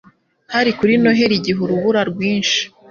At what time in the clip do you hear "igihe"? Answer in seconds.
1.37-1.59